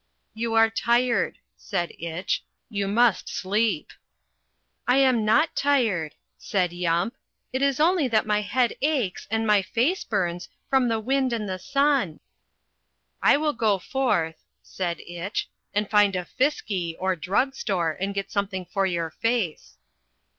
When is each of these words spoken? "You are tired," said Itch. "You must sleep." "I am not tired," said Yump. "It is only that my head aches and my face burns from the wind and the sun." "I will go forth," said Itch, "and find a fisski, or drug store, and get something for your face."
"You 0.33 0.55
are 0.55 0.71
tired," 0.71 1.37
said 1.55 1.91
Itch. 1.99 2.43
"You 2.71 2.87
must 2.87 3.29
sleep." 3.29 3.91
"I 4.87 4.97
am 4.97 5.23
not 5.23 5.55
tired," 5.55 6.15
said 6.39 6.73
Yump. 6.73 7.13
"It 7.53 7.61
is 7.61 7.79
only 7.79 8.07
that 8.07 8.25
my 8.25 8.41
head 8.41 8.75
aches 8.81 9.27
and 9.29 9.45
my 9.45 9.61
face 9.61 10.03
burns 10.03 10.49
from 10.71 10.87
the 10.87 10.99
wind 10.99 11.33
and 11.33 11.47
the 11.47 11.59
sun." 11.59 12.19
"I 13.21 13.37
will 13.37 13.53
go 13.53 13.77
forth," 13.77 14.43
said 14.63 14.99
Itch, 15.01 15.47
"and 15.71 15.87
find 15.87 16.15
a 16.15 16.25
fisski, 16.25 16.95
or 16.99 17.15
drug 17.15 17.53
store, 17.53 17.95
and 18.01 18.15
get 18.15 18.31
something 18.31 18.65
for 18.65 18.87
your 18.87 19.11
face." 19.11 19.77